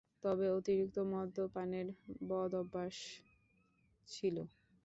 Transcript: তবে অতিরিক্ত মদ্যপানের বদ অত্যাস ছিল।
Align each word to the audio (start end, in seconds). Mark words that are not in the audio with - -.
তবে 0.23 0.45
অতিরিক্ত 0.57 0.97
মদ্যপানের 1.11 1.87
বদ 2.29 2.51
অত্যাস 2.61 2.95
ছিল। 4.07 4.35